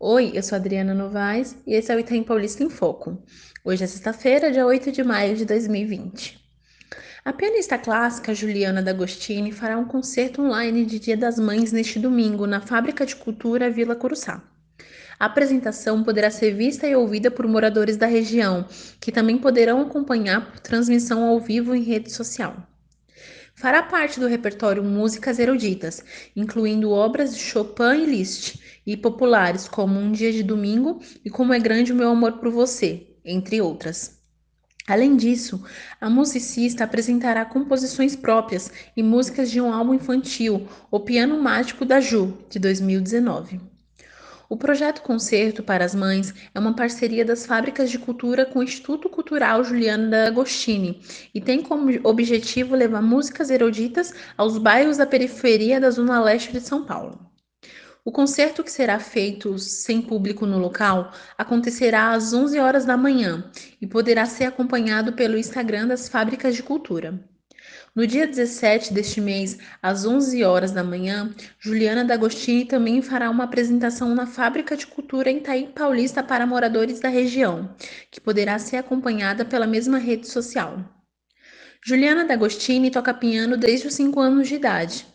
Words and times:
Oi, 0.00 0.30
eu 0.32 0.44
sou 0.44 0.54
Adriana 0.54 0.94
Novaes 0.94 1.56
e 1.66 1.74
esse 1.74 1.90
é 1.90 1.96
o 1.96 1.98
Itaim 1.98 2.22
Paulista 2.22 2.62
em 2.62 2.70
Foco. 2.70 3.20
Hoje 3.64 3.82
é 3.82 3.86
sexta-feira, 3.88 4.52
dia 4.52 4.64
8 4.64 4.92
de 4.92 5.02
maio 5.02 5.34
de 5.34 5.44
2020. 5.44 6.38
A 7.24 7.32
pianista 7.32 7.76
clássica 7.76 8.32
Juliana 8.32 8.80
D'Agostini 8.80 9.50
fará 9.50 9.76
um 9.76 9.86
concerto 9.86 10.40
online 10.40 10.86
de 10.86 11.00
Dia 11.00 11.16
das 11.16 11.36
Mães 11.36 11.72
neste 11.72 11.98
domingo 11.98 12.46
na 12.46 12.60
Fábrica 12.60 13.04
de 13.04 13.16
Cultura 13.16 13.72
Vila 13.72 13.96
Curuçá. 13.96 14.40
A 15.18 15.24
apresentação 15.24 16.04
poderá 16.04 16.30
ser 16.30 16.54
vista 16.54 16.86
e 16.86 16.94
ouvida 16.94 17.28
por 17.28 17.48
moradores 17.48 17.96
da 17.96 18.06
região, 18.06 18.68
que 19.00 19.10
também 19.10 19.36
poderão 19.36 19.80
acompanhar 19.80 20.48
por 20.48 20.60
transmissão 20.60 21.24
ao 21.24 21.40
vivo 21.40 21.74
em 21.74 21.82
rede 21.82 22.12
social. 22.12 22.56
Fará 23.58 23.82
parte 23.82 24.20
do 24.20 24.28
repertório 24.28 24.84
Músicas 24.84 25.40
Eruditas, 25.40 26.04
incluindo 26.36 26.92
obras 26.92 27.34
de 27.34 27.40
Chopin 27.40 28.04
e 28.04 28.06
Liszt, 28.06 28.60
e 28.86 28.96
populares 28.96 29.66
como 29.66 29.98
Um 29.98 30.12
Dia 30.12 30.30
de 30.30 30.44
Domingo 30.44 31.00
e 31.24 31.28
Como 31.28 31.52
é 31.52 31.58
Grande 31.58 31.90
o 31.90 31.96
Meu 31.96 32.08
Amor 32.10 32.34
por 32.34 32.50
Você, 32.50 33.16
entre 33.24 33.60
outras. 33.60 34.16
Além 34.86 35.16
disso, 35.16 35.60
a 36.00 36.08
musicista 36.08 36.84
apresentará 36.84 37.44
composições 37.44 38.14
próprias 38.14 38.70
e 38.96 39.02
músicas 39.02 39.50
de 39.50 39.60
um 39.60 39.72
álbum 39.72 39.94
infantil, 39.94 40.68
O 40.88 41.00
Piano 41.00 41.42
Mágico 41.42 41.84
da 41.84 41.98
Ju, 42.00 42.38
de 42.48 42.60
2019. 42.60 43.60
O 44.50 44.56
projeto 44.56 45.02
Concerto 45.02 45.62
para 45.62 45.84
as 45.84 45.94
Mães 45.94 46.32
é 46.54 46.58
uma 46.58 46.74
parceria 46.74 47.22
das 47.22 47.44
Fábricas 47.44 47.90
de 47.90 47.98
Cultura 47.98 48.46
com 48.46 48.60
o 48.60 48.62
Instituto 48.62 49.10
Cultural 49.10 49.62
Juliana 49.62 50.08
da 50.08 50.26
Agostini 50.28 51.02
e 51.34 51.40
tem 51.40 51.62
como 51.62 51.90
objetivo 52.02 52.74
levar 52.74 53.02
músicas 53.02 53.50
eruditas 53.50 54.14
aos 54.38 54.56
bairros 54.56 54.96
da 54.96 55.06
periferia 55.06 55.78
da 55.78 55.90
Zona 55.90 56.18
Leste 56.18 56.50
de 56.50 56.62
São 56.62 56.86
Paulo. 56.86 57.20
O 58.02 58.10
concerto, 58.10 58.64
que 58.64 58.72
será 58.72 58.98
feito 58.98 59.58
sem 59.58 60.00
público 60.00 60.46
no 60.46 60.56
local, 60.56 61.12
acontecerá 61.36 62.12
às 62.12 62.32
11 62.32 62.58
horas 62.58 62.86
da 62.86 62.96
manhã 62.96 63.50
e 63.82 63.86
poderá 63.86 64.24
ser 64.24 64.44
acompanhado 64.44 65.12
pelo 65.12 65.36
Instagram 65.36 65.88
das 65.88 66.08
Fábricas 66.08 66.56
de 66.56 66.62
Cultura. 66.62 67.22
No 67.94 68.06
dia 68.06 68.26
17 68.26 68.92
deste 68.92 69.20
mês, 69.20 69.58
às 69.82 70.04
11 70.04 70.44
horas 70.44 70.70
da 70.70 70.84
manhã, 70.84 71.34
Juliana 71.58 72.04
D'Agostini 72.04 72.64
também 72.64 73.02
fará 73.02 73.30
uma 73.30 73.44
apresentação 73.44 74.14
na 74.14 74.26
Fábrica 74.26 74.76
de 74.76 74.86
Cultura 74.86 75.30
em 75.30 75.38
Itaí 75.38 75.66
Paulista 75.74 76.22
para 76.22 76.46
moradores 76.46 77.00
da 77.00 77.08
região, 77.08 77.74
que 78.10 78.20
poderá 78.20 78.58
ser 78.58 78.76
acompanhada 78.76 79.44
pela 79.44 79.66
mesma 79.66 79.98
rede 79.98 80.28
social. 80.28 80.78
Juliana 81.84 82.24
D'Agostini 82.24 82.90
toca 82.90 83.14
piano 83.14 83.56
desde 83.56 83.86
os 83.86 83.94
5 83.94 84.20
anos 84.20 84.48
de 84.48 84.56
idade. 84.56 85.06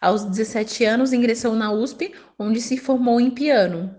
Aos 0.00 0.24
17 0.24 0.84
anos, 0.84 1.12
ingressou 1.12 1.54
na 1.54 1.72
USP, 1.72 2.14
onde 2.38 2.60
se 2.60 2.76
formou 2.78 3.20
em 3.20 3.30
piano. 3.30 3.94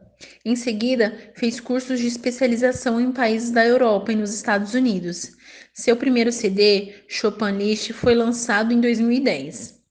Em 0.45 0.55
seguida, 0.55 1.31
fez 1.35 1.59
cursos 1.59 1.99
de 1.99 2.07
especialização 2.07 2.99
em 2.99 3.11
países 3.11 3.51
da 3.51 3.65
Europa 3.65 4.11
e 4.11 4.15
nos 4.15 4.33
Estados 4.33 4.73
Unidos. 4.73 5.31
Seu 5.73 5.95
primeiro 5.95 6.31
CD, 6.31 6.93
Chopin 7.07 7.57
List, 7.57 7.91
foi 7.93 8.15
lançado 8.15 8.73
em 8.73 8.81
2010. 8.81 9.81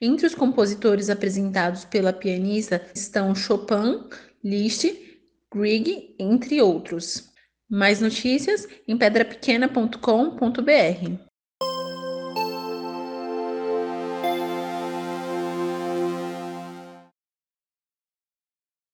Entre 0.00 0.26
os 0.26 0.34
compositores 0.34 1.08
apresentados 1.08 1.84
pela 1.84 2.12
pianista 2.12 2.84
estão 2.94 3.34
Chopin, 3.34 4.04
Liszt, 4.42 4.92
Grieg, 5.54 6.16
entre 6.18 6.60
outros. 6.60 7.32
Mais 7.70 8.00
notícias 8.00 8.66
em 8.86 8.96
pedrapequena.com.br. 8.96 11.33